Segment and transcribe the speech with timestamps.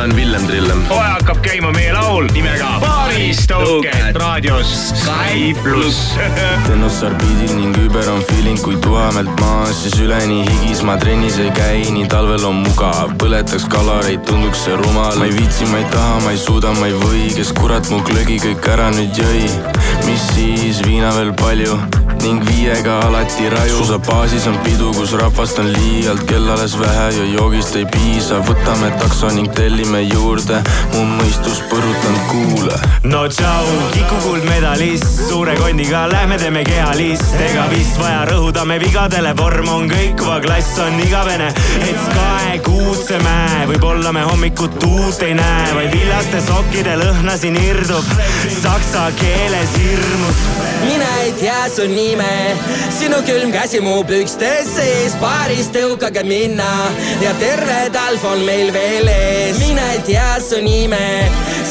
[0.00, 0.82] mina olen Villem Trillem.
[0.88, 6.14] kohe hakkab käima meie laul nimega Paaris tõuked raadios Sky pluss.
[6.68, 10.82] Tennos orbiidil ning über on feeling kui tuhamelt maas, siis üleni higis.
[10.86, 15.36] Ma trennis ei käi, nii talvel on mugav, põletaks kaloreid, tunduks see rumal, ma ei
[15.36, 18.72] viitsi, ma ei taha, ma ei suuda, ma ei või, kes kurat mu glögi kõik
[18.72, 19.48] ära nüüd jõi.
[20.08, 23.76] mis siis, viina veel palju ning viiega alati raju.
[23.76, 28.40] suusabaasis on pidu, kus rahvast on liialt, kell alles vähe ja joogist ei piisa.
[28.48, 32.78] võtame takso ning tellime juurde, mu mõistus põrutanud kuule.
[33.02, 37.34] no tšau, Kiku kuldmedalist, suure kondiga lähme teeme kehalist.
[37.50, 41.52] ega vist vaja rõhuda me vigadele, vorm on kõikuva, klass on igavene.
[41.80, 48.04] et Sky Kuutsemäe, võib-olla me hommikut uut ei näe, vaid villaste sokkide lõhna siin irdub
[48.62, 50.44] saksa keeles hirmus.
[50.84, 52.56] mine ei tea su nime,
[52.90, 56.68] sinu külm käsi mu pükstes sees, baaris tõukage minna.
[57.22, 59.58] Ja terve talv on meil veel ees.
[59.62, 61.02] mine ei tea su nime,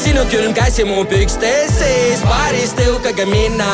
[0.02, 3.72] sinu külm käsi mu pükstes sees, baaris tõukage minna.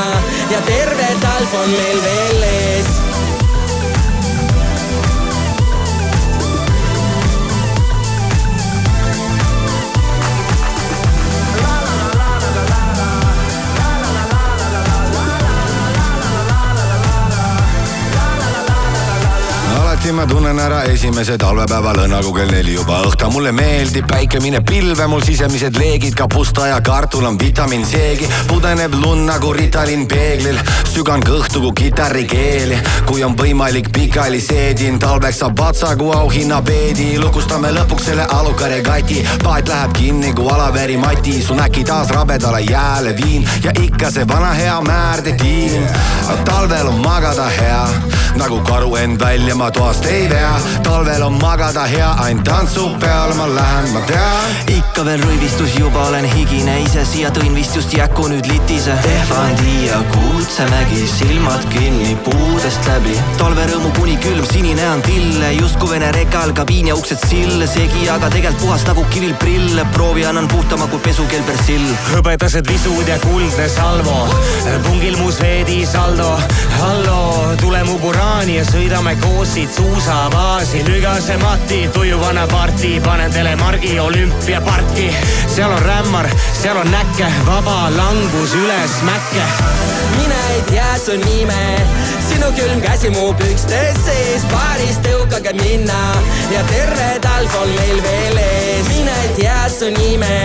[0.52, 3.05] Ja terve talv on meil veel ees
[20.06, 23.26] alati ma tunnen ära esimese talvepäeva lõõnagu kell neli juba õhta.
[23.32, 28.28] mulle meeldib päike, mine pilve, mul sisemised leegid, kapusta ja kartul on vitamiin C-gi.
[28.46, 30.58] pudeneb lund nagu Ritalin peeglil,
[30.92, 32.78] sügan kõhtu kui kitarrikeeli.
[33.06, 37.18] kui on võimalik, pikali seedin, talveks saab vatsagu auhinnapeedi.
[37.18, 42.60] lukustame lõpuks selle aluka regati, paat läheb kinni kui Alaveri mati, su näki taas rabedale
[42.60, 45.88] jääle viin ja ikka see vana hea määrdetiin.
[46.44, 47.88] talvel on magada hea,
[48.36, 50.60] nagu karu end välja ma toast ei vea.
[50.82, 54.56] talvel on magada hea, ainult tantsu peale ma lähen, ma tean.
[54.66, 58.96] ikka veel rõivistus, juba olen higine, ise siia tõin vist just jäku nüüd litise.
[59.02, 63.16] Tehvandi ja Kuutsemägi, silmad kinni puudest läbi.
[63.38, 68.28] talverõõmu kuni külm, sinine on tille, justkui Vene rekal kabiin ja uksed sill, segi aga
[68.32, 69.80] tegelikult puhas nagu kivil prill.
[69.92, 71.86] proovi annan puhtama kui pesukell persill.
[72.12, 74.28] hõbedased visud ja kuldne salvo,
[74.88, 76.36] pungil mu sveedi saldo.
[76.80, 80.84] hallo, tule mu buraani ja sõidame koos siit suusabaasi.
[80.84, 85.14] lügase mati, tuju vana parti, panen telemargi olümpiaparki.
[85.54, 86.28] seal on rämmar,
[86.62, 89.44] seal on näkke, vaba langus üles mäkke.
[90.16, 91.62] mine ei tea su nime,
[92.28, 96.02] sinu külm käsi mu pükstes sees, baaris tõukage minna
[96.50, 98.88] ja terve talv on meil veel ees.
[98.88, 100.36] mine ei tea su nime,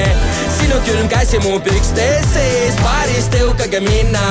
[0.59, 4.27] sinu külm käsi mu pükstes sees, baaris tõukage minna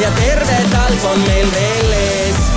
[0.00, 2.51] ja terve talv on meil veel ees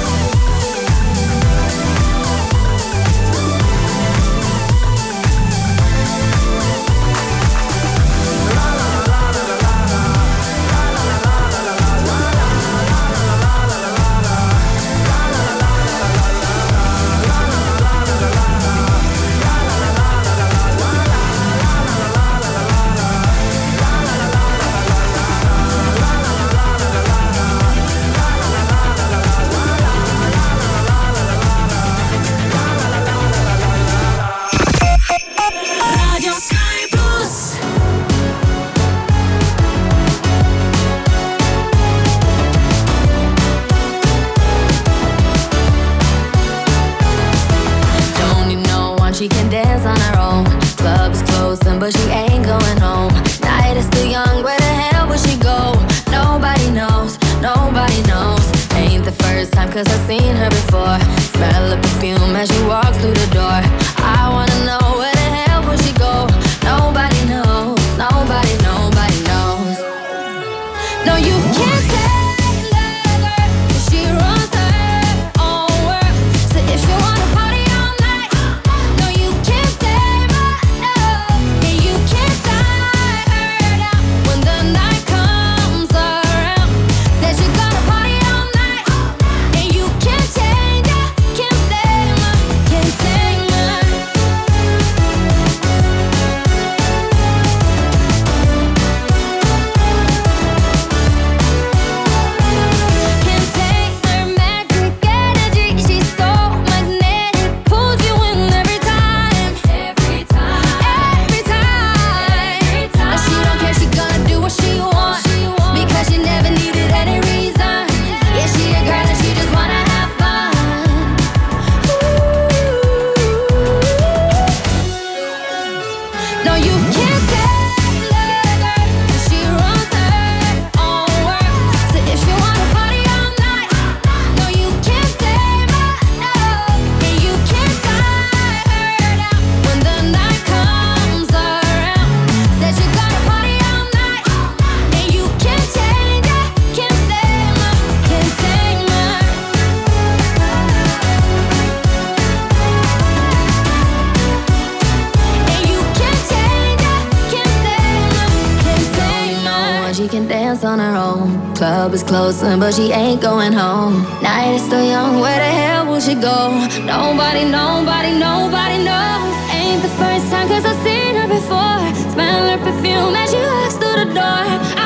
[161.56, 164.04] club is closing, but she ain't going home.
[164.22, 166.52] Night is still young, where the hell will she go?
[166.84, 169.34] Nobody, nobody, nobody knows.
[169.58, 171.80] Ain't the first time, cause I've seen her before.
[172.14, 174.44] Smell her perfume as she walks through the door.
[174.84, 174.85] I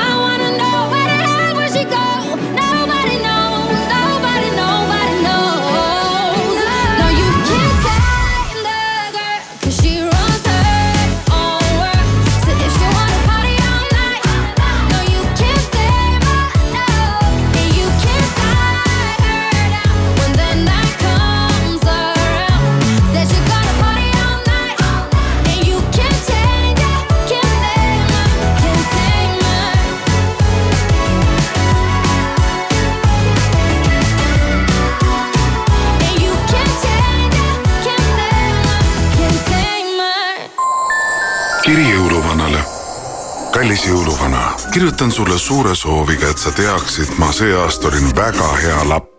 [44.80, 49.10] kirjutan sulle suure sooviga, et sa teaksid, ma see aasta olin väga hea lap-,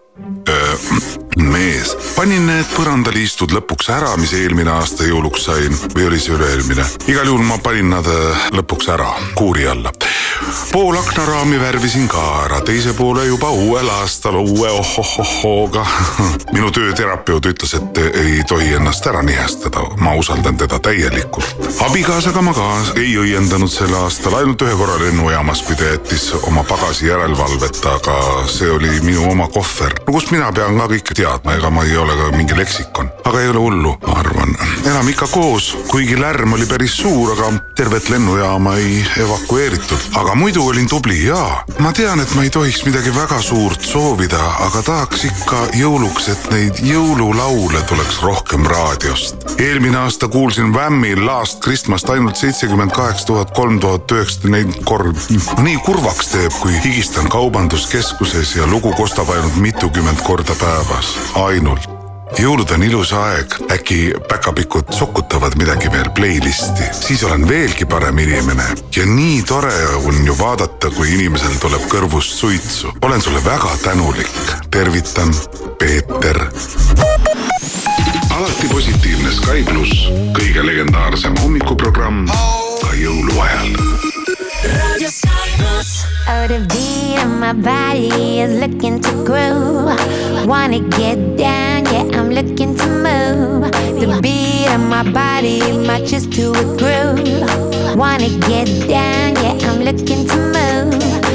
[1.37, 1.93] mees.
[2.17, 6.87] panin need põrandaliistud lõpuks ära, mis eelmine aasta jõuluks sain või oli see üle-eelmine.
[7.13, 8.09] igal juhul ma panin nad
[8.57, 9.93] lõpuks ära kuuri alla.
[10.73, 15.87] Pool aknaraami värvisin ka ära, teise poole juba uuel aastal uue ohohohooga.
[16.55, 21.57] minu tööterapeut ütles, et ei tohi ennast ära nihestada, ma usaldan teda täielikult.
[21.87, 27.09] abikaasaga ma ka ei õiendanud sel aastal, ainult ühe korra lennujaamas pidi jättis oma pagasi
[27.11, 28.17] järelevalvet, aga
[28.51, 29.95] see oli minu oma kohver.
[30.07, 33.11] no kust mina pean ka kõike teadma, ega ma ei ole ka mingi leksikon.
[33.25, 34.57] aga ei ole hullu, ma arvan.
[34.85, 40.11] elame ikka koos, kuigi lärm oli päris suur, aga tervet lennujaama ei evakueeritud.
[40.21, 44.41] aga muidu olin tubli ja ma tean, et ma ei tohiks midagi väga suurt soovida,
[44.67, 49.47] aga tahaks ikka jõuluks, et neid jõululaule tuleks rohkem raadiost.
[49.59, 55.15] eelmine aasta kuulsin Whammi Last Christmas't ainult seitsekümmend kaheksa tuhat kolm tuhat üheksasada nelikümmend kolm.
[55.63, 62.00] nii kurvaks teeb, kui higistan kaubanduskeskuses ja lugu kostab ainult mitukümmend korda päevas, ainult
[62.39, 63.99] jõulud on ilus aeg, äkki
[64.29, 68.67] päkapikud sokutavad midagi veel playlist'i, siis olen veelgi parem inimene.
[68.97, 69.73] Ja nii tore
[70.05, 72.93] on ju vaadata, kui inimesel tuleb kõrvust suitsu.
[73.03, 75.35] olen sulle väga tänulik, tervitan,
[75.79, 76.47] Peeter.
[78.31, 80.07] Alati positiivne Sky pluss,
[80.39, 82.27] kõige legendaarsem hommikuprogramm
[82.81, 90.47] ka jõuluajal Oh, the beat of my body is looking to groove.
[90.47, 93.71] Wanna get down, yeah, I'm looking to move.
[94.01, 97.97] The beat of my body matches to a groove.
[97.97, 101.30] Wanna get down, yeah, I'm looking to move.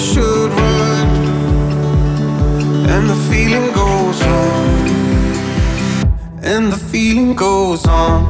[0.00, 1.08] should run,
[2.88, 4.88] and the feeling goes on,
[6.42, 8.29] and the feeling goes on.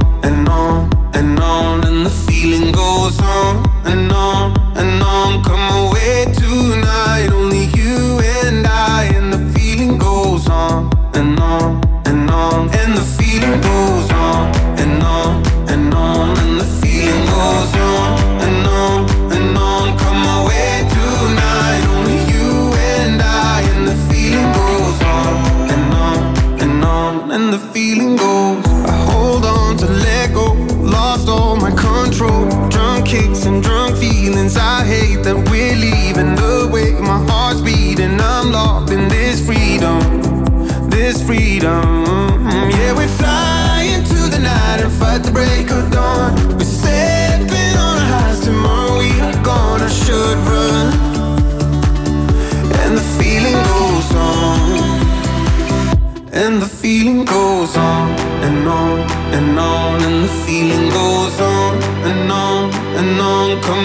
[63.41, 63.80] come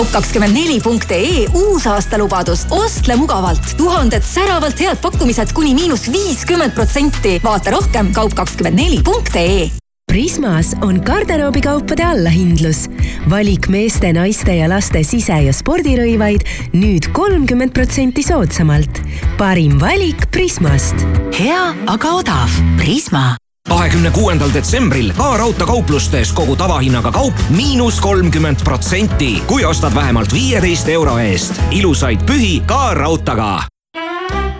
[0.00, 3.74] kaup24.ee uus aastalubadus, ostle mugavalt.
[3.76, 7.40] tuhanded säravalt head pakkumised kuni miinus viiskümmend protsenti.
[7.44, 9.70] vaata rohkem kaup24.ee
[10.10, 12.88] Prismas on garderoobikaupade allahindlus.
[13.30, 16.42] valik meeste, naiste ja laste sise- ja spordirõivaid
[16.72, 19.02] nüüd kolmkümmend protsenti soodsamalt.
[19.38, 20.94] parim valik Prismast.
[21.38, 22.48] hea, aga odav.
[22.76, 23.36] Prisma
[23.70, 30.88] kahekümne kuuendal detsembril ka raudteekauplustes kogu tavahinnaga kaup miinus kolmkümmend protsenti, kui ostad vähemalt viieteist
[30.88, 31.60] euro eest.
[31.70, 33.62] ilusaid pühi ka raudtaga.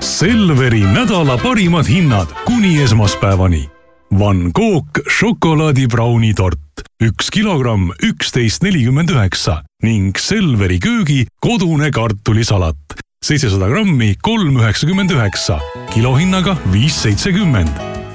[0.01, 3.69] Selveri nädala parimad hinnad kuni esmaspäevani.
[4.19, 13.69] Van Gogh šokolaadibrauni tort, üks kilogramm, üksteist nelikümmend üheksa ning Selveri köögi kodune kartulisalat seitsesada
[13.69, 15.61] grammi, kolm üheksakümmend üheksa,
[15.95, 17.90] kilohinnaga viis seitsekümmend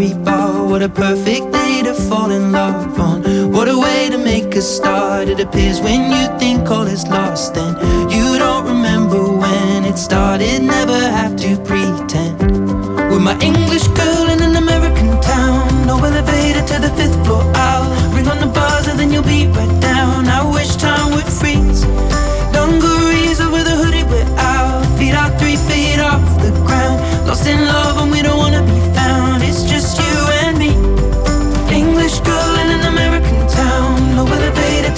[0.00, 0.66] Bowery Bar.
[0.66, 3.22] What a perfect day to fall in love on.
[3.52, 5.28] What a way to make a start.
[5.28, 7.76] It appears when you think all is lost and
[8.10, 10.62] you don't remember when it started.
[10.62, 12.40] Never have to pretend.
[13.10, 13.86] With my English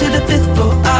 [0.03, 0.92] to the fifth floor.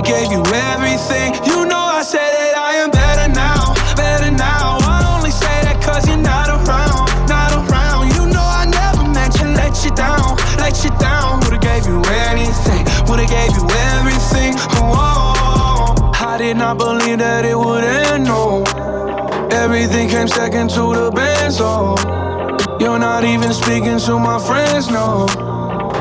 [0.00, 1.34] Would've gave you everything.
[1.44, 4.78] You know I said that I am better now, better now.
[4.80, 8.08] I only say that cause you're not around, not around.
[8.16, 11.40] You know I never meant to let you down, let you down.
[11.40, 14.54] Would've gave you anything, would've gave you everything.
[14.80, 18.64] Oh, I did not believe that it would end, no.
[19.50, 21.52] Everything came second to the band,
[22.80, 25.26] you're not even speaking to my friends, no.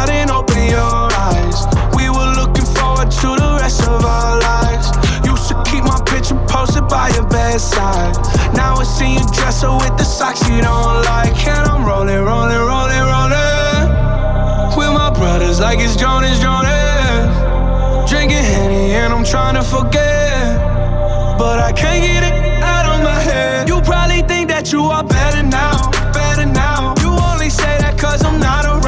[0.00, 0.96] out and open your
[1.28, 1.58] eyes.
[1.96, 4.86] We were looking forward to the rest of our lives.
[5.28, 8.14] Used to keep my picture posted by your bedside.
[8.54, 11.36] Now I see you dress her with the socks you don't like.
[11.46, 13.88] And I'm rolling, rolling, rolling, rolling.
[14.78, 17.28] With my brothers like it's Jonas, Jonas.
[18.08, 20.56] Drinking Henny and I'm trying to forget.
[21.38, 23.68] But I can't get it out of my head.
[23.68, 26.94] You probably think that you are better now, better now.
[27.02, 28.79] You only say that cause I'm not around,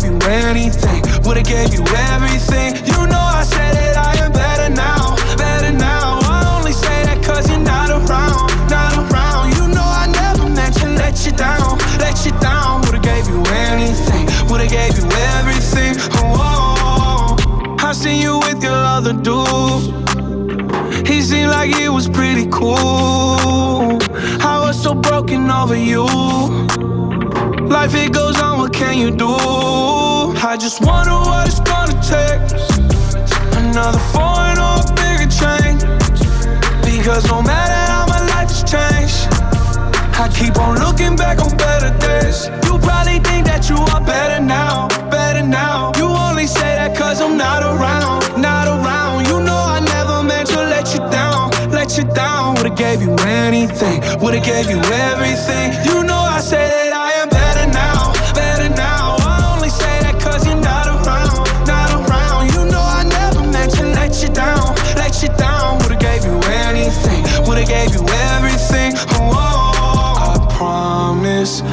[0.00, 2.76] gave you anything, would've gave you everything.
[2.86, 6.20] You know I said that I am better now, better now.
[6.22, 9.54] I only say that cause you're not around, not around.
[9.56, 12.80] You know I never meant to let you down, let you down.
[12.82, 15.96] Would've gave you anything, would've gave you everything.
[16.16, 17.36] Oh,
[17.78, 21.06] I seen you with your other dude.
[21.06, 23.98] He seemed like he was pretty cool.
[24.40, 26.06] I was so broken over you.
[27.70, 29.28] Life it goes on, what can you do?
[29.30, 32.42] I just wonder what it's gonna take.
[33.62, 35.78] Another foreign or a bigger change.
[36.82, 39.30] Because no matter how my life has changed,
[40.18, 42.50] I keep on looking back on better days.
[42.66, 45.92] You probably think that you are better now, better now.
[45.96, 49.28] You only say that cause I'm not around, not around.
[49.28, 52.56] You know I never meant to let you down, let you down.
[52.56, 55.70] Would've gave you anything, would've gave you everything.
[55.86, 56.89] You know I say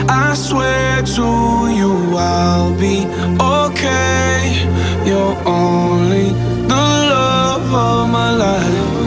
[0.09, 1.27] I swear to
[1.69, 3.05] you I'll be
[3.39, 4.65] okay.
[5.05, 6.31] You're only
[6.65, 9.05] the love of my life.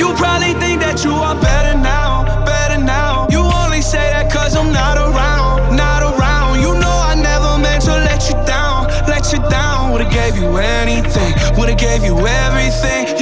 [0.00, 3.28] You probably think that you are better now, better now.
[3.30, 6.60] You only say that cause I'm not around, not around.
[6.62, 9.92] You know I never meant to let you down, let you down.
[9.92, 13.21] Would've gave you anything, would've gave you everything.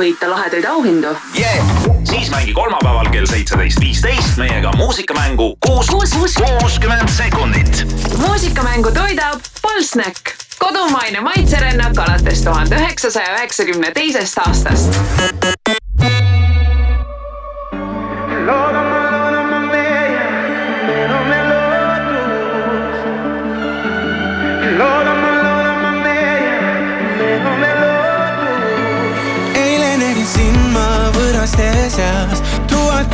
[0.00, 1.60] Võita lahedaid auhindu yeah.?
[2.08, 7.84] siis mängi kolmapäeval kell seitseteist viisteist meiega muusikamängu kuus, kuus, kuuskümmend sekundit.
[8.16, 15.00] muusikamängu toidab Polsnäkk, kodumaine maitserännak alates tuhande üheksasaja üheksakümne teisest aastast.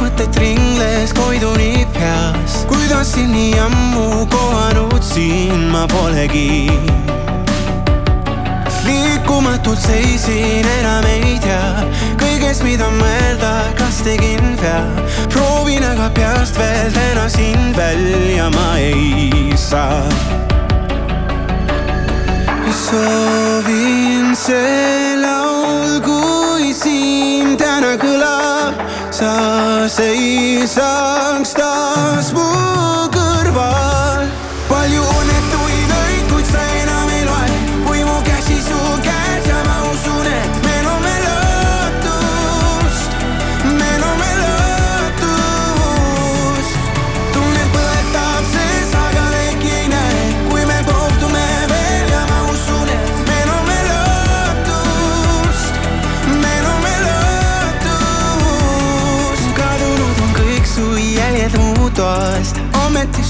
[0.07, 6.71] mõtted ringles, koidunid peas, kuidas siin nii ammu kohanud siin ma polegi.
[8.87, 11.83] liikumatult seisin, enam ei tea
[12.23, 14.79] kõiges, mida mõelda, kas tegin vea.
[15.35, 20.07] proovin aga peast veel täna siin välja ma ei saa.
[22.87, 25.56] soovin selle au.
[29.17, 32.45] sa seisaks taas mu
[33.09, 33.96] kõrval.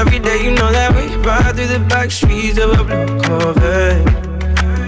[0.00, 4.00] Every day, you know that we ride through the back streets of a blue Corvette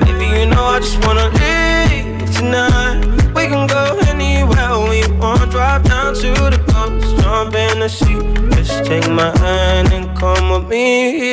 [0.00, 3.04] Baby, you know I just wanna leave tonight.
[3.36, 5.50] We can go anywhere we want.
[5.50, 8.20] Drive down to the coast, jump in the sea.
[8.56, 10.86] Just take my hand and come with me,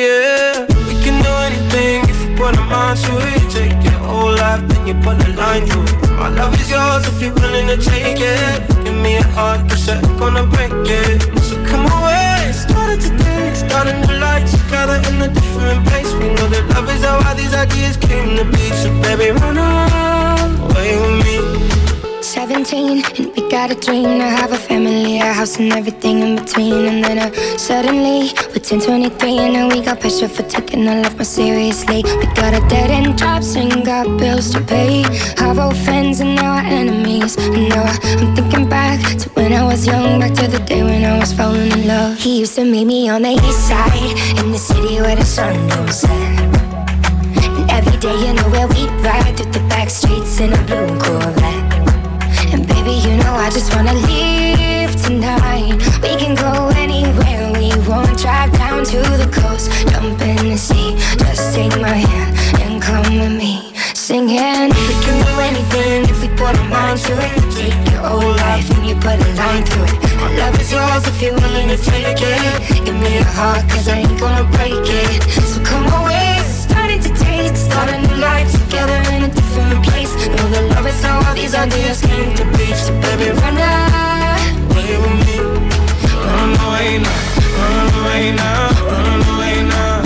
[0.04, 0.66] yeah.
[0.88, 3.44] We can do anything if you put a mind to it.
[3.56, 6.10] Take your whole life, then you put a line through it.
[6.20, 8.84] My love is yours if you're willing to take it.
[8.84, 11.22] Give me a heart, cause I'm gonna break it.
[11.48, 12.19] So come away,
[12.70, 16.12] started today, starting to life together in a different place.
[16.14, 18.66] We know that love is how all these ideas came to be.
[18.80, 21.79] So baby, run away with me.
[22.30, 26.36] 17 and we got a dream to have a family, a house and everything in
[26.36, 26.86] between.
[26.86, 31.02] And then uh, suddenly we're 10, 23 and now we got pressure for taking our
[31.02, 32.04] life more seriously.
[32.04, 35.02] We got a dead end jobs and got bills to pay.
[35.42, 37.36] Our old friends and now our enemies.
[37.36, 41.04] And now I'm thinking back to when I was young, back to the day when
[41.04, 42.16] I was falling in love.
[42.16, 45.66] He used to meet me on the east side in the city where the sun
[45.66, 46.38] don't set.
[47.42, 50.96] And every day, you know where we ride through the back streets in a blue
[51.00, 51.69] Corvette.
[52.52, 55.76] And baby, you know I just wanna leave tonight.
[56.02, 58.18] We can go anywhere we want.
[58.18, 60.96] Drive down to the coast, jump in the sea.
[61.18, 63.72] Just take my hand and come with me.
[63.94, 67.32] Singing, we can do anything if we put our minds to it.
[67.54, 69.96] Take your whole life and you put a line through it.
[70.20, 72.84] My love is yours if you're willing to take it.
[72.84, 75.22] Give me your heart, cause I ain't gonna break it.
[75.50, 76.29] So come away,
[77.70, 77.76] to taste.
[77.76, 80.14] Start a new life together in a different place.
[80.26, 82.74] Know that love is how all these ideas came to be.
[82.74, 85.38] So baby, run away with me.
[86.20, 90.02] Run away now, run away now, run away now.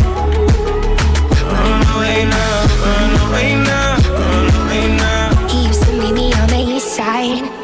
[1.52, 5.48] Run away now, run away now, run away now.
[5.48, 7.63] He used to meet me on the east side.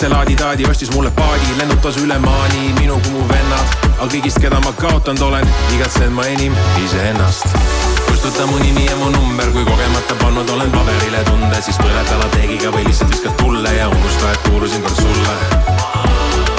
[0.00, 3.74] see laadi-taadi ostis mulle paadi, lennutas üle maani minu kui mu vennad.
[3.98, 7.44] aga kõigist, keda ma kaotanud olen, igatsen ma enim iseennast.
[8.06, 12.72] kustuta mu nimi ja mu number, kui kogemata pannud olen paberile tunde, siis põleta lateegiga
[12.72, 15.34] või lihtsalt viskad tulle ja unusta, et kuulusin kord sulle.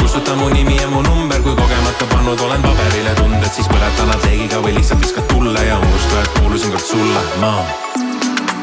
[0.01, 4.61] kustuta mu nimi ja mu number, kui kogemata pannud olen paberile tunded, siis põleta lateegiga
[4.61, 7.55] või lihtsalt viskad tulle ja unusta, et kuulusin kord sulle, ma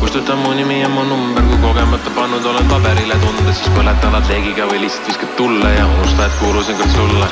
[0.00, 4.64] kustuta mu nimi ja mu number, kui kogemata pannud olen paberile tunded, siis põleta lateegiga
[4.70, 7.28] või lihtsalt viskad tulle ja unusta, et kuulusin kord sulle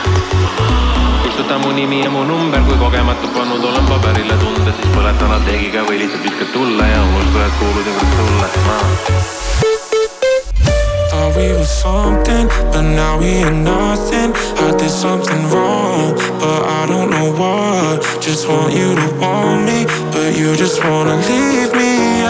[1.23, 5.87] kustuta mu nimi ja mu number, kui kogemata pannud olen paberile tunde, siis põleta lateegiga
[5.89, 8.79] või lihtsalt viskad tulle ja unusta, et kuulusin kord sulle ma.
[11.09, 14.37] Thought we were something, but now we are nothing.
[14.61, 18.05] I did something wrong, but I don't know what.
[18.21, 21.88] Just want you to want me, but you just wanna leave me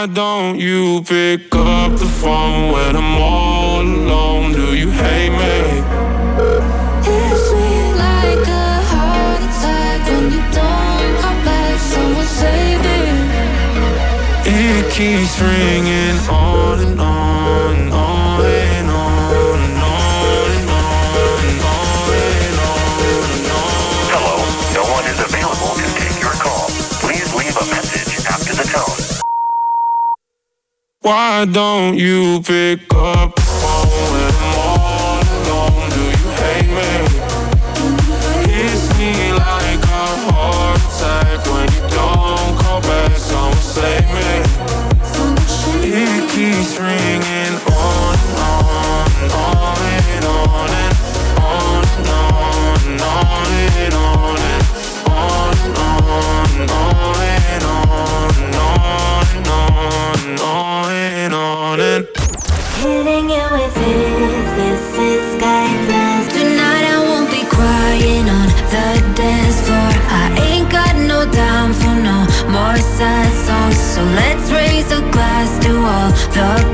[0.04, 4.52] Why don't you pick up the phone when I'm all alone?
[4.52, 5.80] Do you hate me?
[7.08, 7.72] Hits me
[8.04, 11.80] like a heart attack when you don't come back.
[11.80, 13.00] Someone save me.
[14.44, 17.33] It keeps ringing on and on
[31.04, 35.90] Why don't you pick up the phone when I'm all alone?
[35.90, 36.92] Do you hate me?
[38.50, 43.18] Hits me like a heart attack when you don't call back.
[43.18, 44.54] Someone save me.
[46.80, 47.33] Ringing
[76.32, 76.73] 他。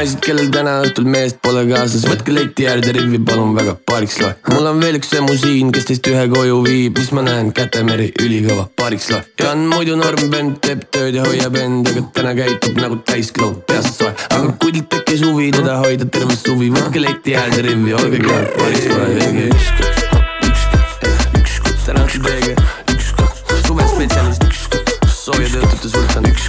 [0.00, 4.32] Naised, kellel täna õhtul meest pole kaasas, võtke leti äärde rivvi, palun väga, paariks loe.
[4.48, 8.06] mul on veel üks emu siin, kes teist ühe koju viib, mis ma näen, kätemeri
[8.22, 9.20] ülikõva, paariks loe.
[9.36, 13.58] ta on muidu norm vend, teeb tööd ja hoiab end, aga täna käitub nagu täiskloun,
[13.68, 14.14] peast soe.
[14.38, 18.88] aga teil tekkis huvi teda hoida terve suvi, võtke leti äärde rivvi, olge kenad, paariks
[18.94, 19.10] loe.
[19.50, 20.06] üks, kaks,
[20.48, 26.48] üks, kaks, üks, kaks, täna õhtul teiega, üks, kaks, suvespetsialist, üks, kaks, soojatöötute sultan, üks,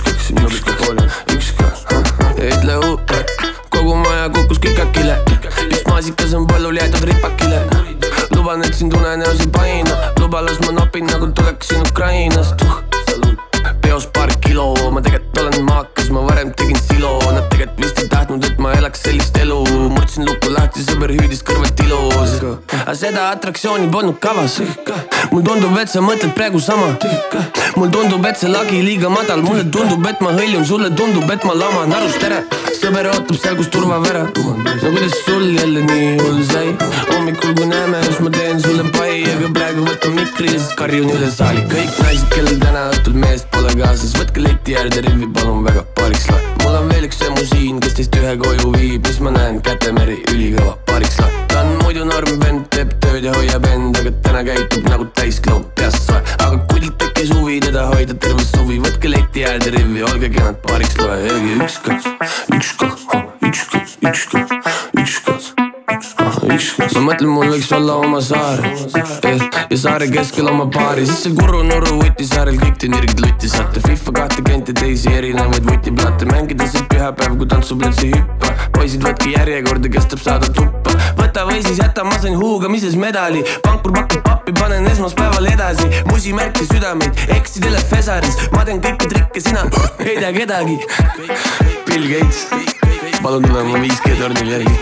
[6.02, 7.60] maasikas on põllul jäetud ripakile.
[8.36, 12.64] luban, et sind unenäos ei paina, luba las ma nopin nagu tuleksin Ukrainast.
[13.82, 18.10] Peos paar kilo, ma tegelikult olen maakas, ma varem tegin silo, nad tegelikult vist ei
[18.10, 19.62] tahtnud, et ma elaks sellist elu,
[19.94, 22.11] murdsin lukku lahti, sõber hüüdis kõrvalt ilus.
[22.82, 24.60] Aga seda atraktsiooni polnud kavas.
[25.32, 26.98] mul tundub, et sa mõtled praegu sama.
[27.76, 31.44] mul tundub, et see lagi liiga madal, mulle tundub, et ma hõljun, sulle tundub, et
[31.46, 32.42] ma laman arust ära.
[32.82, 34.24] sõber ootab seal, kus turvavära.
[34.36, 36.76] no kuidas sul jälle nii hull sai?
[37.12, 41.12] hommikul, kui näeme, siis ma teen sulle pai, aga praegu võtan mikri ja siis karjun
[41.18, 41.66] üle saali.
[41.76, 46.28] kõik naised, kellel täna õhtul meest pole kaasas, võtke leti äärde rivvi, palun väga, paariks
[46.32, 46.42] loe.
[46.64, 50.22] mul on veel üks emu siin, kes teist ühe koju viib, mis ma näen, kätemeri
[50.34, 51.41] ülikõva, paariks loe.
[51.92, 56.22] Muidu norm vend, teeb tööd ja hoiab end, aga täna käitub nagu täiskloun, peast soe.
[56.38, 60.96] aga teil tekkis huvi teda hoida terve suvi, võtke leti äärde rivvi, olge kenad, paariks
[61.02, 62.08] loe, öelge üks, kaks,
[62.56, 63.04] üks, kaks,
[63.50, 64.56] üks, kaks, üks, kaks,
[65.02, 65.52] üks, kaks
[66.96, 71.36] ma mõtlen, mul võiks olla oma saar eh, ja saare keskel oma baari, siis see
[71.36, 73.84] Kuru-Nurru vutisaarel kõik te nirgid lutti saate.
[73.84, 78.56] FIFA kahtekümmend ja teisi erinevaid vutiplaate mängida see pühapäev, kui tantsuplatsi hüppa.
[78.78, 80.91] poisid, võtke järjekorda, kes tahab saada tuppa.
[81.32, 83.44] Võta või siis jäta, ma sain huugamises medali.
[83.64, 85.88] pankur pakub pappi, panen esmaspäeval edasi.
[86.12, 89.64] musimärke südameid, eksidele fesaris, ma teen kõiki trikke, sina
[90.10, 90.78] ei tea kedagi.
[91.88, 92.71] Bill Gates
[93.24, 94.76] palun tule oma 5G tornil järgi.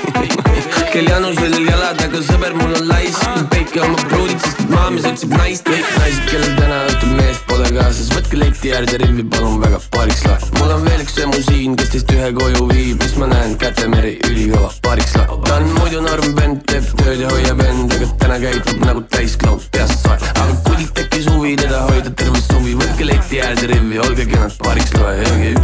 [0.93, 3.17] Kel Janusel jalad, aga sõber, mul on lais.
[3.51, 5.69] Päike oma pruudid, sest maamees otsib naist.
[5.69, 10.37] Naised, kellel täna õhtul meest pole kaasas, võtke leti äärde rivvi, palun väga, paariks loe
[10.59, 14.15] mul on veel üks emu siin, kes teist ühe koju viib, mis ma näen, kätemeri
[14.29, 18.39] ülikõva, paariks loe ta on muidu norm vend, teeb tööd ja hoiab end, aga täna
[18.45, 23.43] käitub nagu täiskloun, peast soe aga teil tekkis huvi teda hoida terve suvi, võtke leti
[23.45, 25.55] äärde rivvi, olge kenad, paariks loe, öelge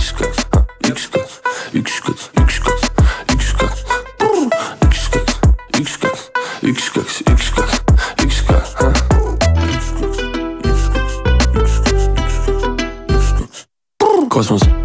[0.89, 1.41] üks, kaks,
[1.73, 2.83] üks, kaks, üks, kaks,
[3.33, 3.81] üks, kaks,
[4.83, 6.29] üks, kaks,
[6.63, 7.81] üks, kaks, üks, kaks,
[8.23, 8.69] üks, kaks, üks,
[13.37, 13.67] kaks,
[14.29, 14.84] kosmos.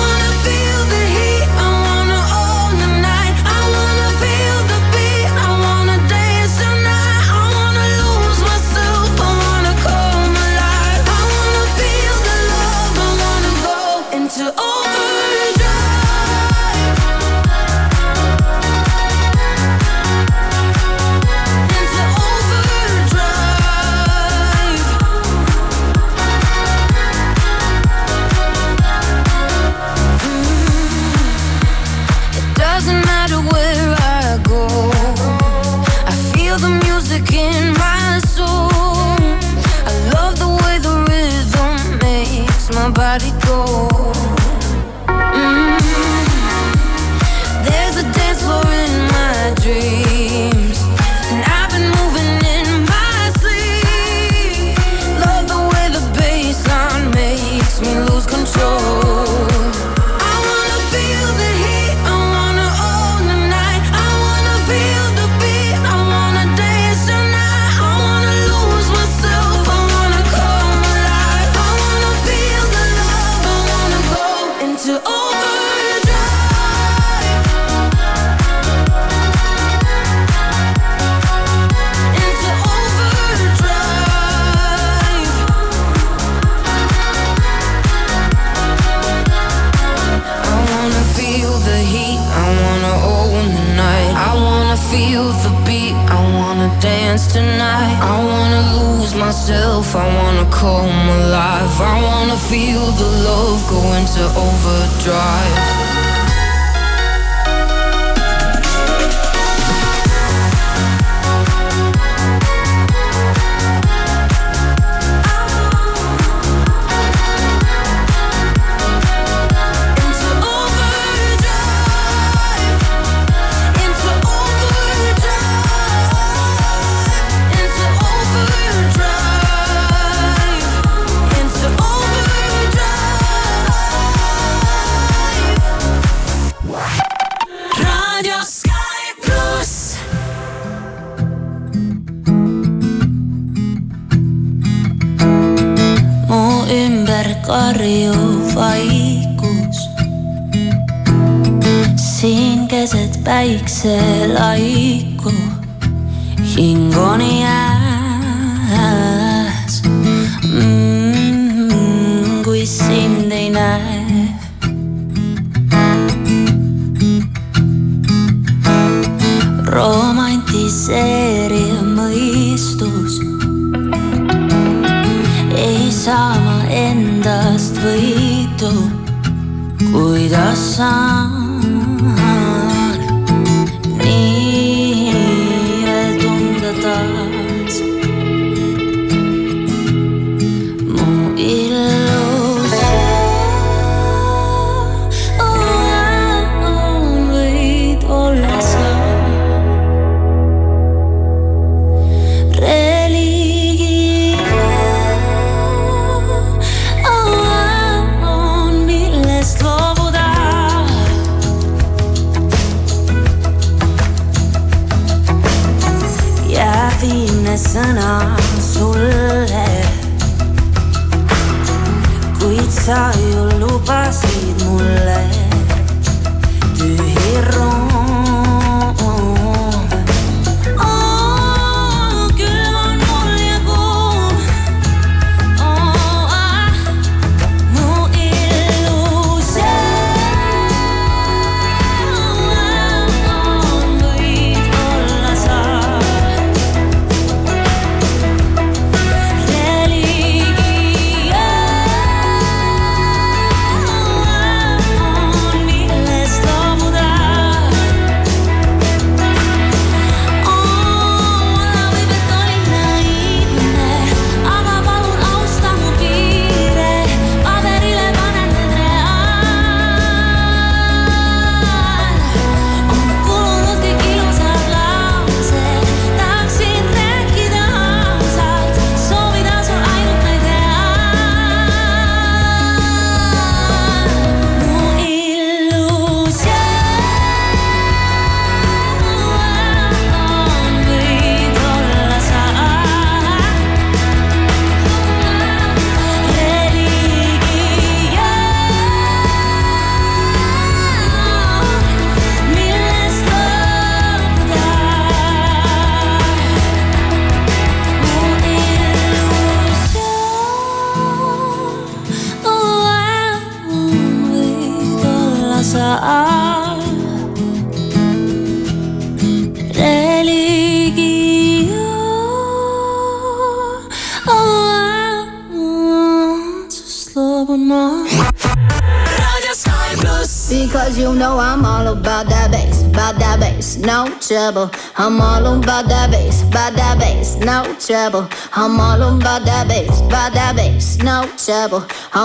[153.81, 154.10] said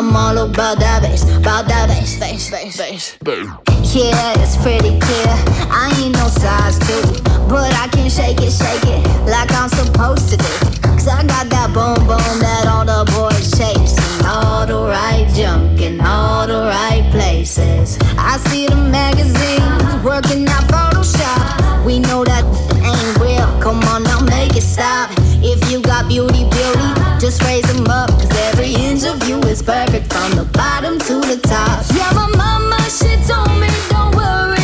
[0.06, 3.18] I'm all about that bass, about that bass, bass, bass, bass.
[3.92, 5.34] Yeah, it's pretty clear.
[5.66, 7.02] I ain't no size two,
[7.50, 10.52] but I can shake it, shake it like I'm supposed to do.
[10.94, 13.98] Cause I got that boom boom that all the boys chase.
[13.98, 17.98] And all the right junk in all the right places.
[18.16, 21.84] I see the magazines working out Photoshop.
[21.84, 22.46] We know that
[22.78, 23.50] ain't real.
[23.60, 24.05] Come on
[24.56, 25.10] it stop.
[25.42, 26.88] If you got beauty, beauty,
[27.20, 28.10] just raise them up.
[28.10, 31.84] Cause every inch of you is perfect from the bottom to the top.
[31.94, 34.55] Yeah, my mama, she told me don't worry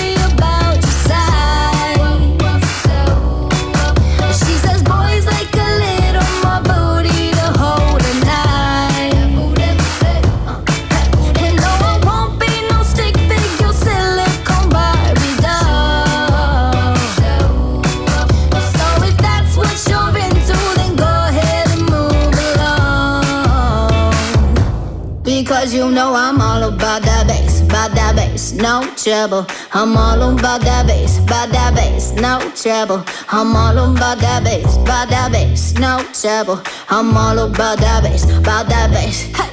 [29.03, 29.44] trouble.
[29.72, 33.05] I'm all about that bass, about that bass, no trouble.
[33.28, 36.62] I'm all about that bass, about that bass, no trouble.
[36.88, 39.22] I'm all about that bass, about that bass.
[39.34, 39.50] Hey,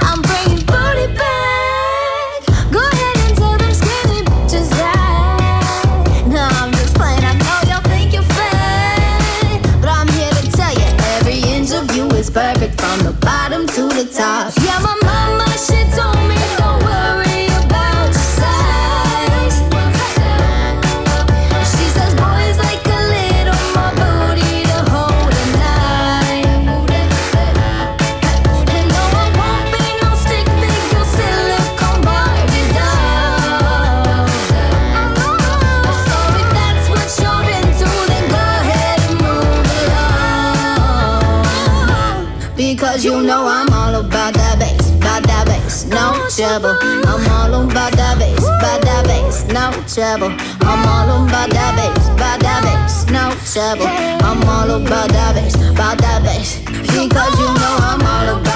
[0.00, 1.41] I'm bringing booty back.
[42.82, 46.76] Because you know I'm all about that bass, about that bass, no trouble.
[46.82, 50.34] I'm all about that bass, about that bass, no trouble.
[50.66, 53.86] I'm all about that bass, about that bass, no trouble.
[53.86, 56.58] I'm all about that bass, about that bass.
[56.58, 58.51] Because you know I'm all about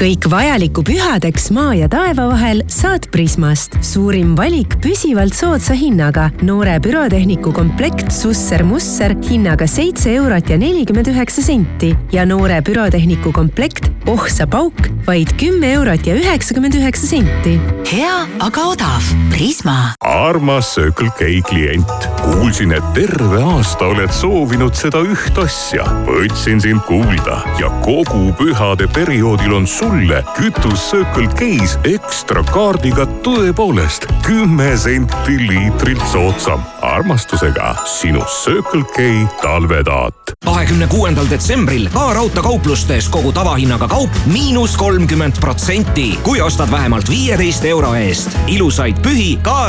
[0.00, 3.74] kõik vajaliku pühadeks maa ja taeva vahel saad Prismast.
[3.84, 6.30] suurim valik püsivalt soodsa hinnaga.
[6.40, 13.90] noore pürotehniku komplekt Susser-Musser hinnaga seitse eurot ja nelikümmend üheksa senti ja noore pürotehniku komplekt
[14.06, 14.74] Ohsa pauk
[15.06, 17.60] vaid kümme eurot ja üheksakümmend üheksa senti.
[17.92, 19.02] hea, aga odav.
[19.30, 19.94] Prisma.
[20.00, 25.84] armas Circle K klient, kuulsin, et terve aasta oled soovinud seda üht asja.
[26.06, 34.06] võtsin sind kuulda ja kogu pühade perioodil on sulle kütus Circle K-s ekstra kaardiga tõepoolest
[34.26, 36.62] kümme senti liitrilt soodsam.
[36.82, 40.14] armastusega sinu Circle K talvetaat.
[40.44, 47.64] kahekümne kuuendal detsembril ka raudteekauplustes kogu tavahinnaga kaup miinus kolmkümmend protsenti, kui ostad vähemalt viieteist
[47.64, 48.36] euro eest.
[48.46, 49.66] ilusaid pühi ka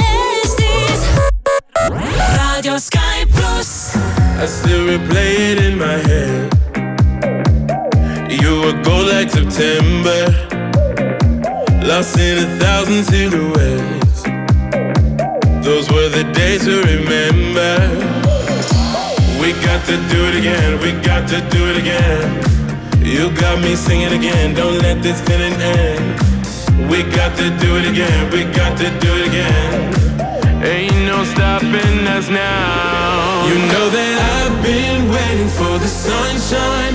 [0.00, 1.00] Eestis.
[2.36, 3.96] raadio Sky pluss.
[4.42, 6.48] I still replay it in my head.
[8.42, 10.20] You were gold like September,
[11.84, 14.07] lost in a thousand silhouettes.
[15.68, 17.72] Those were the days to remember.
[19.38, 22.24] We got to do it again, we got to do it again.
[23.04, 26.88] You got me singing again, don't let this feeling end.
[26.88, 30.64] We got to do it again, we got to do it again.
[30.64, 33.44] Ain't no stopping us now.
[33.48, 36.94] You know that I've been waiting for the sunshine.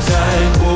[0.00, 0.67] an